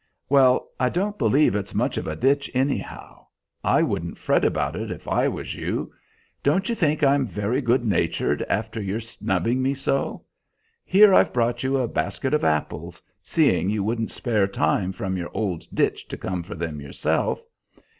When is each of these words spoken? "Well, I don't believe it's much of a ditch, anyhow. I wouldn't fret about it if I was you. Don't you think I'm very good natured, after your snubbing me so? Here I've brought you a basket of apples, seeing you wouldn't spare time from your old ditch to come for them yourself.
"Well, 0.29 0.71
I 0.79 0.89
don't 0.89 1.19
believe 1.19 1.53
it's 1.53 1.75
much 1.75 1.95
of 1.95 2.07
a 2.07 2.15
ditch, 2.15 2.49
anyhow. 2.55 3.27
I 3.63 3.83
wouldn't 3.83 4.17
fret 4.17 4.43
about 4.43 4.75
it 4.75 4.89
if 4.89 5.07
I 5.07 5.27
was 5.27 5.53
you. 5.53 5.93
Don't 6.41 6.67
you 6.69 6.73
think 6.73 7.03
I'm 7.03 7.27
very 7.27 7.61
good 7.61 7.85
natured, 7.85 8.41
after 8.49 8.81
your 8.81 8.99
snubbing 8.99 9.61
me 9.61 9.75
so? 9.75 10.23
Here 10.83 11.13
I've 11.13 11.31
brought 11.33 11.61
you 11.61 11.77
a 11.77 11.87
basket 11.87 12.33
of 12.33 12.43
apples, 12.43 12.99
seeing 13.21 13.69
you 13.69 13.83
wouldn't 13.83 14.09
spare 14.09 14.47
time 14.47 14.91
from 14.91 15.17
your 15.17 15.29
old 15.35 15.67
ditch 15.71 16.07
to 16.07 16.17
come 16.17 16.41
for 16.41 16.55
them 16.55 16.81
yourself. 16.81 17.39